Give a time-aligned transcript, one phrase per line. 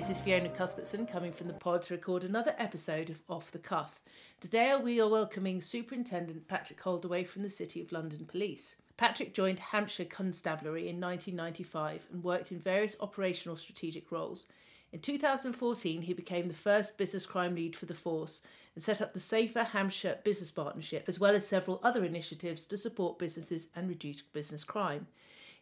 [0.00, 3.58] this is Fiona Cuthbertson coming from the pod to record another episode of Off the
[3.58, 4.00] Cuff.
[4.40, 8.76] Today we are welcoming Superintendent Patrick Holdaway from the City of London Police.
[8.96, 14.46] Patrick joined Hampshire Constabulary in 1995 and worked in various operational strategic roles.
[14.94, 18.40] In 2014, he became the first business crime lead for the force
[18.74, 22.78] and set up the Safer Hampshire Business Partnership, as well as several other initiatives to
[22.78, 25.06] support businesses and reduce business crime.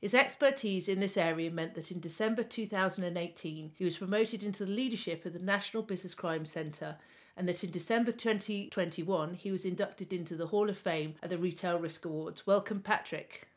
[0.01, 4.71] His expertise in this area meant that in December 2018 he was promoted into the
[4.71, 6.97] leadership of the National Business Crime Centre
[7.37, 11.38] and that in December 2021 he was inducted into the Hall of Fame at the
[11.38, 12.47] Retail Risk Awards.
[12.47, 13.48] Welcome, Patrick.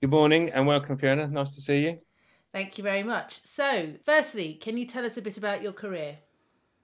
[0.00, 1.26] Good morning and welcome, Fiona.
[1.28, 1.98] Nice to see you.
[2.54, 3.40] Thank you very much.
[3.44, 6.16] So, firstly, can you tell us a bit about your career?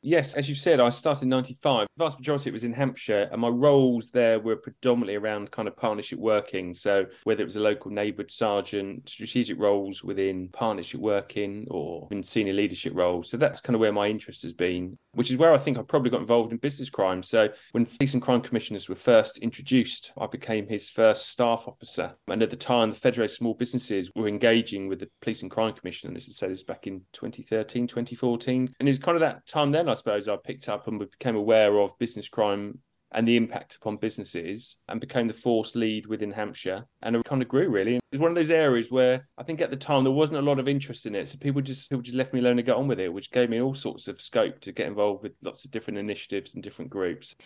[0.05, 1.87] Yes, as you said, I started in 95.
[1.97, 5.69] The vast majority it was in Hampshire, and my roles there were predominantly around kind
[5.69, 6.75] of partnership working.
[6.75, 12.25] So, whether it was a local neighbourhood sergeant, strategic roles within partnership working, or in
[12.25, 13.31] senior leadership roles.
[13.31, 15.83] So, that's kind of where my interest has been, which is where I think I
[15.83, 17.23] probably got involved in business crime.
[17.23, 22.15] So, when police and crime commissioners were first introduced, I became his first staff officer.
[22.29, 25.75] And at the time, the Federated Small Businesses were engaging with the police and crime
[25.75, 26.09] commissioner.
[26.09, 28.75] And this is, so this back in 2013, 2014.
[28.79, 31.37] And it was kind of that time then I suppose, I picked up and became
[31.37, 32.79] aware of business crime
[33.13, 36.87] and the impact upon businesses and became the force lead within Hampshire.
[37.03, 37.97] And it kind of grew really.
[37.97, 40.43] It was one of those areas where I think at the time there wasn't a
[40.43, 41.29] lot of interest in it.
[41.29, 43.51] So people just people just left me alone to get on with it, which gave
[43.51, 46.91] me all sorts of scope to get involved with lots of different initiatives and different
[46.91, 47.37] groups.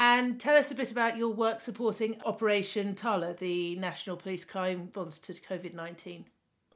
[0.00, 4.82] And tell us a bit about your work supporting Operation Talla, the National Police Crime
[4.86, 6.24] Response to COVID 19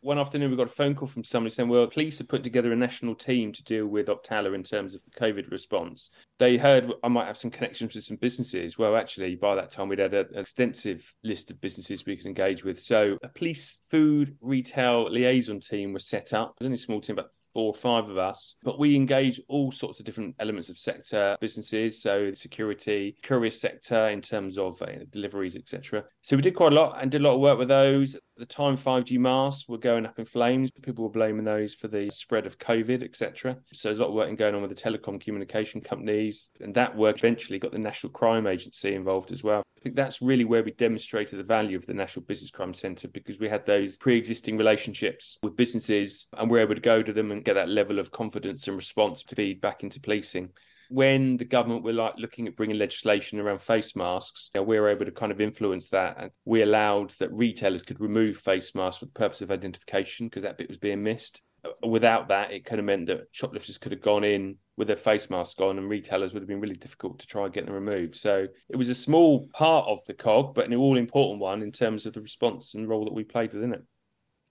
[0.03, 2.73] one afternoon we got a phone call from somebody saying, well, police have put together
[2.73, 6.11] a national team to deal with Op Talla in terms of the COVID response.
[6.39, 8.77] They heard I might have some connections with some businesses.
[8.77, 12.65] Well, actually, by that time, we'd had an extensive list of businesses we could engage
[12.65, 12.81] with.
[12.81, 16.51] So a police food retail liaison team was set up.
[16.51, 19.41] It was only a small team, about four or five of us, but we engage
[19.49, 24.81] all sorts of different elements of sector businesses, so security, courier sector in terms of
[24.83, 26.05] uh, deliveries, etc.
[26.23, 28.17] So we did quite a lot and did a lot of work with those.
[28.43, 30.73] The time, 5G masks were going up in flames.
[30.73, 33.57] People were blaming those for the spread of COVID, etc.
[33.73, 36.97] So there's a lot of work going on with the telecom communication companies, and that
[36.97, 39.63] work eventually got the National Crime Agency involved as well.
[39.79, 43.07] I think that's really where we demonstrated the value of the National Business Crime Centre
[43.07, 47.13] because we had those pre existing relationships with businesses and we're able to go to
[47.13, 50.51] them and get that level of confidence and response to feed back into policing.
[50.93, 54.79] When the government were like looking at bringing legislation around face masks, you know, we
[54.79, 56.17] were able to kind of influence that.
[56.19, 60.43] And we allowed that retailers could remove face masks for the purpose of identification because
[60.43, 63.93] that bit was being missed uh, without that, it could have meant that shoplifters could
[63.93, 67.19] have gone in with their face mask on, and retailers would have been really difficult
[67.21, 68.17] to try and get them removed.
[68.17, 71.71] So it was a small part of the cog, but an all important one in
[71.71, 73.83] terms of the response and role that we played within it.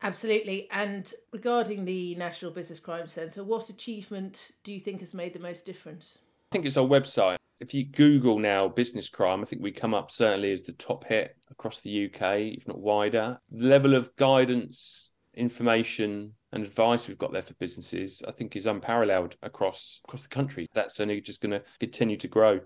[0.03, 0.67] Absolutely.
[0.71, 5.39] And regarding the National Business Crime Centre, what achievement do you think has made the
[5.39, 6.17] most difference?
[6.51, 7.37] I think it's our website.
[7.61, 11.05] If you Google now business crime, I think we come up certainly as the top
[11.05, 13.39] hit across the UK, if not wider.
[13.51, 18.65] The level of guidance, information, and advice we've got there for businesses, I think, is
[18.65, 20.67] unparalleled across across the country.
[20.73, 22.59] That's only just going to continue to grow.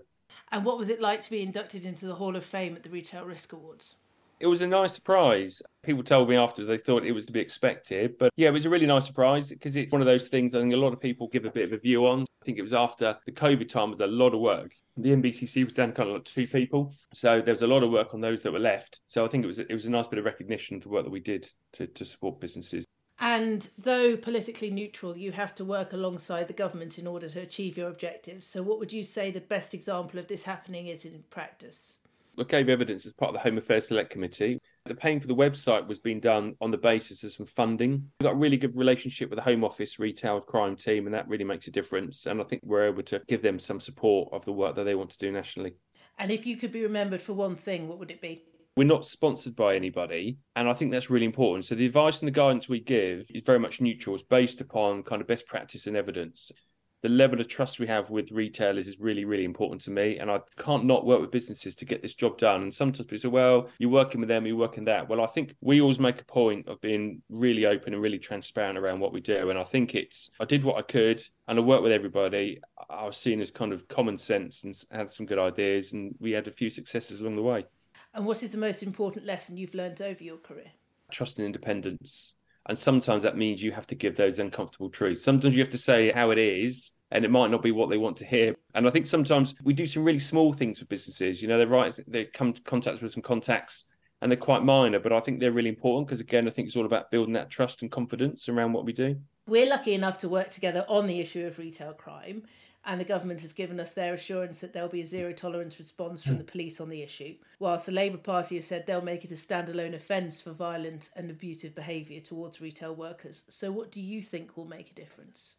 [0.50, 2.90] And what was it like to be inducted into the Hall of Fame at the
[2.90, 3.94] Retail Risk Awards?
[4.38, 5.62] It was a nice surprise.
[5.82, 8.66] People told me afterwards they thought it was to be expected, but yeah, it was
[8.66, 11.00] a really nice surprise because it's one of those things I think a lot of
[11.00, 12.20] people give a bit of a view on.
[12.20, 14.72] I think it was after the COVID time with a lot of work.
[14.96, 17.90] The NBCC was down kind of like two people, so there was a lot of
[17.90, 19.00] work on those that were left.
[19.06, 21.04] So I think it was it was a nice bit of recognition for the work
[21.04, 22.84] that we did to, to support businesses.
[23.18, 27.78] And though politically neutral, you have to work alongside the government in order to achieve
[27.78, 28.46] your objectives.
[28.46, 31.98] So, what would you say the best example of this happening is in practice?
[32.36, 34.58] We gave evidence as part of the Home Affairs Select Committee.
[34.84, 37.92] The paying for the website was being done on the basis of some funding.
[38.20, 41.26] We've got a really good relationship with the Home Office retail crime team, and that
[41.28, 42.26] really makes a difference.
[42.26, 44.94] And I think we're able to give them some support of the work that they
[44.94, 45.76] want to do nationally.
[46.18, 48.44] And if you could be remembered for one thing, what would it be?
[48.76, 50.36] We're not sponsored by anybody.
[50.54, 51.64] And I think that's really important.
[51.64, 54.14] So the advice and the guidance we give is very much neutral.
[54.14, 56.52] It's based upon kind of best practice and evidence.
[57.02, 60.18] The level of trust we have with retailers is really, really important to me.
[60.18, 62.62] And I can't not work with businesses to get this job done.
[62.62, 65.08] And sometimes people say, well, you're working with them, you're working that.
[65.08, 68.78] Well, I think we always make a point of being really open and really transparent
[68.78, 69.50] around what we do.
[69.50, 72.60] And I think it's, I did what I could and I worked with everybody.
[72.88, 75.92] I was seen as kind of common sense and had some good ideas.
[75.92, 77.66] And we had a few successes along the way.
[78.14, 80.72] And what is the most important lesson you've learned over your career?
[81.10, 82.34] Trust and independence.
[82.68, 85.22] And sometimes that means you have to give those uncomfortable truths.
[85.22, 87.96] Sometimes you have to say how it is, and it might not be what they
[87.96, 88.56] want to hear.
[88.74, 91.40] And I think sometimes we do some really small things for businesses.
[91.40, 93.84] You know, they write, they come to contact with some contacts,
[94.20, 96.76] and they're quite minor, but I think they're really important because, again, I think it's
[96.76, 99.20] all about building that trust and confidence around what we do.
[99.46, 102.42] We're lucky enough to work together on the issue of retail crime,
[102.86, 106.22] and the government has given us their assurance that there'll be a zero tolerance response
[106.22, 106.38] from hmm.
[106.38, 109.34] the police on the issue, whilst the Labour Party has said they'll make it a
[109.34, 113.44] standalone offence for violent and abusive behaviour towards retail workers.
[113.48, 115.56] So, what do you think will make a difference?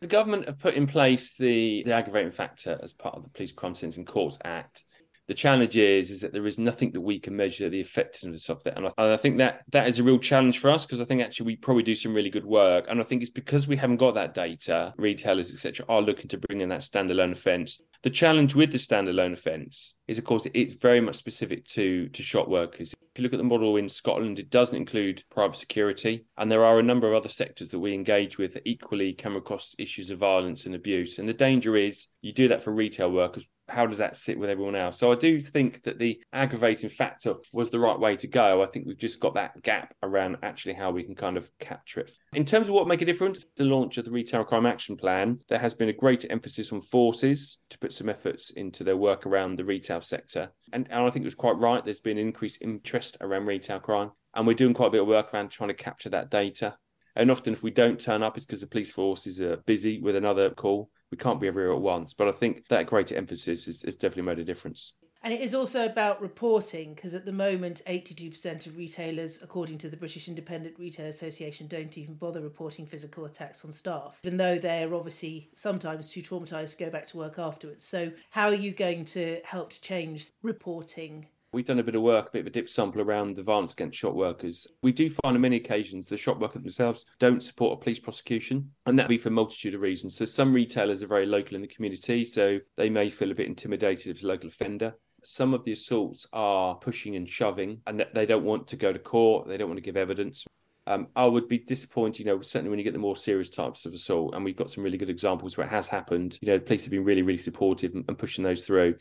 [0.00, 3.52] The government have put in place the, the aggravating factor as part of the Police
[3.52, 4.84] Crime Sentencing Courts Act
[5.28, 8.62] the challenge is is that there is nothing that we can measure the effectiveness of
[8.64, 11.04] that and I, I think that that is a real challenge for us because I
[11.04, 12.86] think actually we probably do some really good work.
[12.88, 16.38] And I think it's because we haven't got that data retailers etc are looking to
[16.38, 20.74] bring in that standalone offence the challenge with the standalone offence is of course it's
[20.74, 22.92] very much specific to to shop workers.
[22.92, 26.26] If you look at the model in Scotland it doesn't include private security.
[26.36, 29.36] And there are a number of other sectors that we engage with that equally come
[29.36, 31.18] across issues of violence and abuse.
[31.18, 34.50] And the danger is you do that for retail workers how does that sit with
[34.50, 34.98] everyone else?
[34.98, 38.62] So I do think that the aggravating factor was the right way to go.
[38.62, 42.00] I think we've just got that gap around actually how we can kind of capture
[42.00, 42.12] it.
[42.32, 45.38] In terms of what make a difference, the launch of the Retail Crime Action Plan,
[45.48, 49.26] there has been a greater emphasis on forces to put some efforts into their work
[49.26, 50.50] around the retail sector.
[50.72, 51.84] And, and I think it was quite right.
[51.84, 54.12] There's been increased interest around retail crime.
[54.34, 56.76] And we're doing quite a bit of work around trying to capture that data.
[57.16, 60.16] And often, if we don't turn up, it's because the police forces are busy with
[60.16, 62.14] another call we can't be everywhere at once.
[62.14, 64.94] But I think that greater emphasis has, definitely made a difference.
[65.22, 69.88] And it is also about reporting because at the moment, 82% of retailers, according to
[69.88, 74.58] the British Independent Retail Association, don't even bother reporting physical attacks on staff, even though
[74.58, 77.82] they're obviously sometimes too traumatised to go back to work afterwards.
[77.82, 81.26] So, how are you going to help to change reporting
[81.56, 83.72] We've done a bit of work, a bit of a dip sample around the violence
[83.72, 84.66] against shop workers.
[84.82, 88.72] We do find on many occasions the shop workers themselves don't support a police prosecution,
[88.84, 90.14] and that be for a multitude of reasons.
[90.14, 93.46] So some retailers are very local in the community, so they may feel a bit
[93.46, 94.94] intimidated if it's a local offender
[95.24, 98.92] some of the assaults are pushing and shoving and that they don't want to go
[98.92, 100.44] to court they don't want to give evidence
[100.86, 103.86] um, I would be disappointed, you know, certainly when you get the more serious types
[103.86, 106.38] of assault, and we've got some really good examples where it has happened.
[106.40, 108.94] You know, the police have been really, really supportive and, and pushing those through.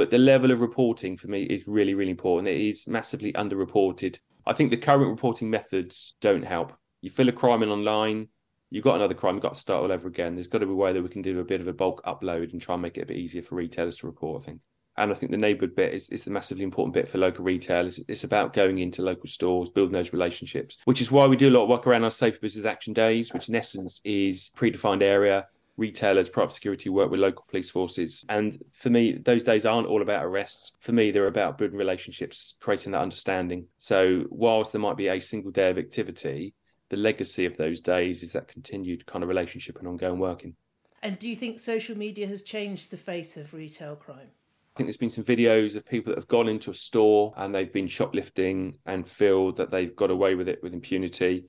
[0.00, 2.48] But the level of reporting for me is really, really important.
[2.48, 4.18] It is massively underreported.
[4.46, 6.72] I think the current reporting methods don't help.
[7.02, 8.28] You fill a crime in online,
[8.70, 10.36] you've got another crime, you've got to start all over again.
[10.36, 12.02] There's got to be a way that we can do a bit of a bulk
[12.04, 14.62] upload and try and make it a bit easier for retailers to report, I think.
[14.96, 18.00] And I think the neighbourhood bit is, is the massively important bit for local retailers.
[18.08, 21.54] It's about going into local stores, building those relationships, which is why we do a
[21.54, 25.46] lot of work around our Safer Business Action Days, which in essence is predefined area
[25.80, 28.24] retailers, private security work with local police forces.
[28.28, 30.72] And for me, those days aren't all about arrests.
[30.80, 33.66] For me, they're about building relationships, creating that understanding.
[33.78, 36.54] So, whilst there might be a single day of activity,
[36.90, 40.54] the legacy of those days is that continued kind of relationship and ongoing working.
[41.02, 44.28] And do you think social media has changed the face of retail crime?
[44.28, 47.54] I think there's been some videos of people that have gone into a store and
[47.54, 51.46] they've been shoplifting and feel that they've got away with it with impunity.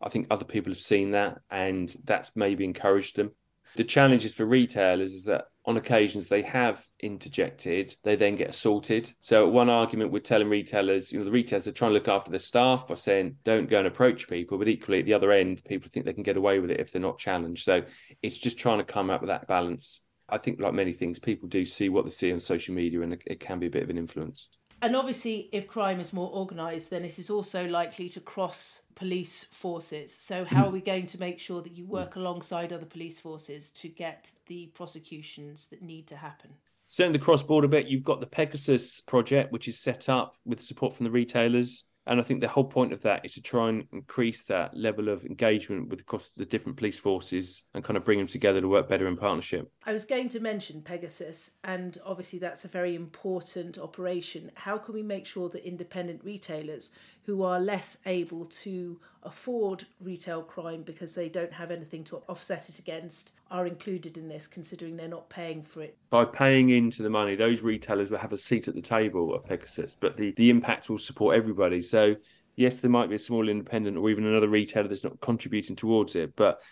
[0.00, 3.32] I think other people have seen that and that's maybe encouraged them.
[3.76, 8.50] The challenge is for retailers is that on occasions they have interjected, they then get
[8.50, 9.10] assaulted.
[9.20, 12.30] So one argument we're telling retailers, you know, the retailers are trying to look after
[12.30, 15.62] their staff by saying don't go and approach people, but equally at the other end,
[15.64, 17.64] people think they can get away with it if they're not challenged.
[17.64, 17.82] So
[18.22, 20.04] it's just trying to come up with that balance.
[20.28, 23.12] I think like many things, people do see what they see on social media and
[23.12, 24.48] it can be a bit of an influence.
[24.82, 29.46] And obviously, if crime is more organised, then it is also likely to cross police
[29.52, 30.12] forces.
[30.12, 32.16] So, how are we going to make sure that you work mm.
[32.16, 36.50] alongside other police forces to get the prosecutions that need to happen?
[36.86, 40.60] Certainly, the cross border bit, you've got the Pegasus project, which is set up with
[40.60, 41.84] support from the retailers.
[42.06, 45.08] And I think the whole point of that is to try and increase that level
[45.08, 48.68] of engagement with across the different police forces and kind of bring them together to
[48.68, 49.70] work better in partnership.
[49.84, 54.50] I was going to mention Pegasus, and obviously that's a very important operation.
[54.54, 56.90] How can we make sure that independent retailers
[57.24, 62.68] who are less able to afford retail crime because they don't have anything to offset
[62.68, 65.96] it against are included in this, considering they're not paying for it.
[66.08, 69.44] By paying into the money, those retailers will have a seat at the table of
[69.44, 71.82] Pegasus, but the, the impact will support everybody.
[71.82, 72.16] So,
[72.56, 76.16] yes, there might be a small independent or even another retailer that's not contributing towards
[76.16, 76.62] it, but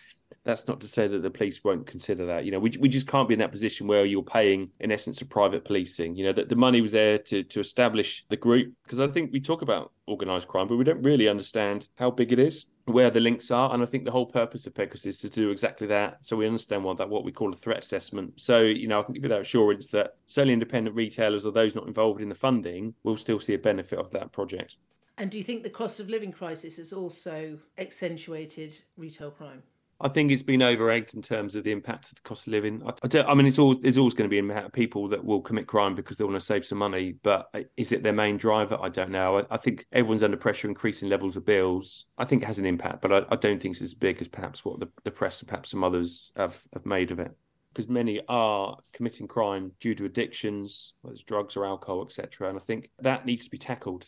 [0.43, 2.45] that's not to say that the police won't consider that.
[2.45, 5.21] You know, we, we just can't be in that position where you're paying, in essence,
[5.21, 6.15] a private policing.
[6.15, 8.73] You know, that the money was there to, to establish the group.
[8.83, 12.31] Because I think we talk about organised crime, but we don't really understand how big
[12.31, 13.73] it is, where the links are.
[13.73, 16.25] And I think the whole purpose of Pegasus is to do exactly that.
[16.25, 18.39] So we understand what that what we call a threat assessment.
[18.39, 21.75] So, you know, I can give you that assurance that certainly independent retailers or those
[21.75, 24.77] not involved in the funding will still see a benefit of that project.
[25.17, 29.61] And do you think the cost of living crisis has also accentuated retail crime?
[30.03, 32.51] I think it's been over egged in terms of the impact of the cost of
[32.51, 32.81] living.
[32.85, 36.17] I, I, mean, it's always always going to be people that will commit crime because
[36.17, 38.77] they want to save some money, but uh, is it their main driver?
[38.81, 39.39] I don't know.
[39.39, 42.05] I, I think everyone's under pressure, increasing levels of bills.
[42.17, 44.27] I think it has an impact, but I, I don't think it's as big as
[44.27, 47.35] perhaps what the, the press and perhaps some others have, have made of it
[47.73, 52.49] because many are committing crime due to addictions, whether it's drugs or alcohol, etc.
[52.49, 54.07] And I think that needs to be tackled.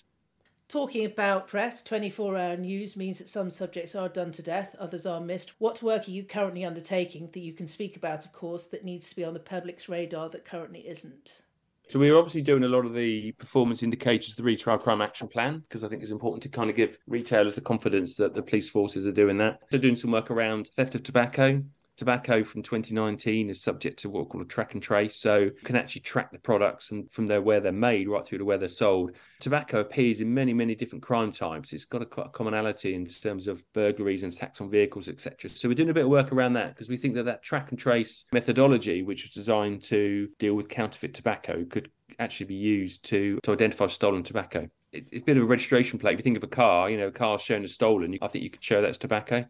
[0.73, 5.05] Talking about press, 24 hour news means that some subjects are done to death, others
[5.05, 5.53] are missed.
[5.59, 9.07] What work are you currently undertaking that you can speak about, of course, that needs
[9.09, 11.43] to be on the public's radar that currently isn't?
[11.89, 15.59] So we're obviously doing a lot of the performance indicators, the retail crime action plan,
[15.59, 18.67] because I think it's important to kind of give retailers the confidence that the police
[18.67, 19.59] forces are doing that.
[19.69, 21.61] So doing some work around theft of tobacco,
[21.95, 25.17] Tobacco from 2019 is subject to what we call a track and trace.
[25.17, 28.39] So you can actually track the products and from there where they're made right through
[28.39, 29.11] to where they're sold.
[29.39, 31.71] Tobacco appears in many, many different crime types.
[31.71, 35.49] It's got a, a commonality in terms of burglaries and attacks on vehicles, etc.
[35.51, 37.69] So we're doing a bit of work around that because we think that that track
[37.69, 43.05] and trace methodology, which was designed to deal with counterfeit tobacco, could actually be used
[43.05, 44.67] to, to identify stolen tobacco.
[44.91, 46.13] It's, it's a bit of a registration plate.
[46.13, 48.43] If you think of a car, you know, a car shown as stolen, I think
[48.43, 49.45] you could show that's tobacco.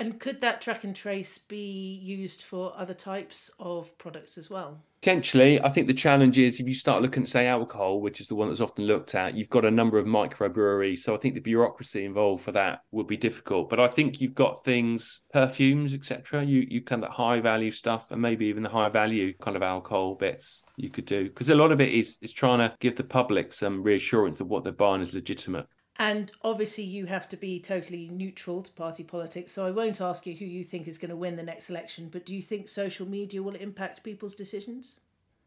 [0.00, 4.82] And could that track and trace be used for other types of products as well?
[5.02, 5.62] Potentially.
[5.62, 8.34] I think the challenge is if you start looking at, say, alcohol, which is the
[8.34, 11.00] one that's often looked at, you've got a number of microbreweries.
[11.00, 13.68] So I think the bureaucracy involved for that would be difficult.
[13.68, 16.44] But I think you've got things, perfumes, etc.
[16.44, 19.62] You you kind of high value stuff and maybe even the high value kind of
[19.62, 21.24] alcohol bits you could do.
[21.24, 24.46] Because a lot of it is is trying to give the public some reassurance that
[24.46, 25.66] what they're buying is legitimate.
[26.00, 29.52] And obviously, you have to be totally neutral to party politics.
[29.52, 32.08] So I won't ask you who you think is going to win the next election,
[32.10, 34.98] but do you think social media will impact people's decisions?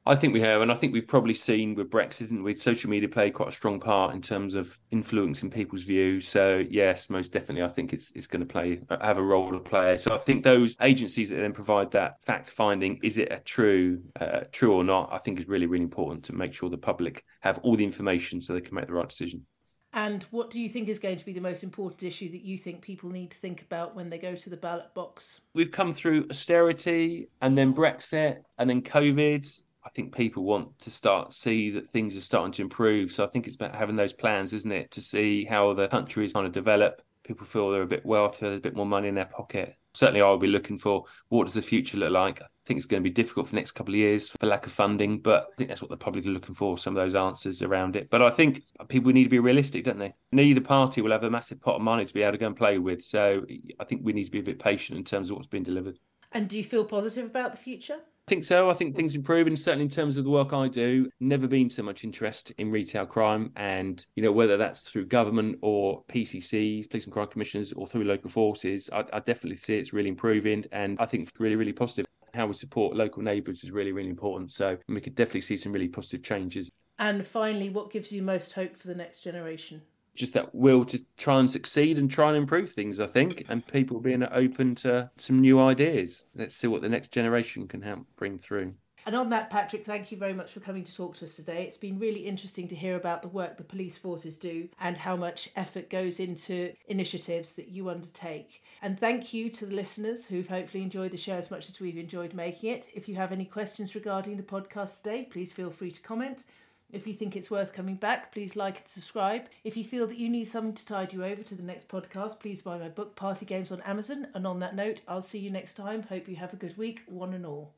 [0.05, 2.87] I think we have, and I think we've probably seen with Brexit, and with social
[2.91, 6.27] media played quite a strong part in terms of influencing people's views.
[6.27, 9.59] So yes, most definitely, I think it's it's going to play have a role to
[9.59, 9.97] play.
[9.97, 14.03] So I think those agencies that then provide that fact finding, is it a true
[14.19, 15.09] uh, true or not?
[15.11, 18.39] I think is really really important to make sure the public have all the information
[18.39, 19.47] so they can make the right decision.
[19.93, 22.57] And what do you think is going to be the most important issue that you
[22.57, 25.41] think people need to think about when they go to the ballot box?
[25.53, 29.61] We've come through austerity and then Brexit and then COVID.
[29.85, 33.11] I think people want to start see that things are starting to improve.
[33.11, 36.25] So I think it's about having those plans, isn't it, to see how the country
[36.25, 37.01] is going to develop.
[37.23, 39.75] People feel they're a bit wealthier, there's a bit more money in their pocket.
[39.93, 43.03] Certainly, I'll be looking for what does the future look like I think it's going
[43.03, 45.55] to be difficult for the next couple of years for lack of funding, but I
[45.57, 48.09] think that's what the public are looking for, some of those answers around it.
[48.09, 50.13] But I think people need to be realistic, don't they?
[50.31, 52.55] Neither party will have a massive pot of money to be able to go and
[52.55, 53.03] play with.
[53.03, 53.45] So
[53.81, 55.99] I think we need to be a bit patient in terms of what's been delivered.
[56.31, 57.97] And do you feel positive about the future?
[58.25, 58.69] I think so.
[58.69, 61.83] I think things improving, certainly in terms of the work I do, never been so
[61.83, 67.03] much interest in retail crime, and you know whether that's through government or PCCs, police
[67.03, 70.97] and crime commissioners, or through local forces, I, I definitely see it's really improving, and
[71.01, 74.51] I think it's really, really positive how we support local neighbours is really, really important.
[74.51, 76.71] So we could definitely see some really positive changes.
[76.99, 79.81] And finally, what gives you most hope for the next generation?
[80.15, 83.65] Just that will to try and succeed and try and improve things, I think, and
[83.65, 86.25] people being open to some new ideas.
[86.35, 88.75] Let's see what the next generation can help bring through.
[89.05, 91.63] And on that, Patrick, thank you very much for coming to talk to us today.
[91.63, 95.17] It's been really interesting to hear about the work the police forces do and how
[95.17, 98.63] much effort goes into initiatives that you undertake.
[98.81, 101.97] And thank you to the listeners who've hopefully enjoyed the show as much as we've
[101.97, 102.87] enjoyed making it.
[102.93, 106.45] If you have any questions regarding the podcast today, please feel free to comment.
[106.93, 109.47] If you think it's worth coming back, please like and subscribe.
[109.63, 112.39] If you feel that you need something to tide you over to the next podcast,
[112.39, 114.27] please buy my book Party Games on Amazon.
[114.35, 116.03] And on that note, I'll see you next time.
[116.03, 117.73] Hope you have a good week, one and all.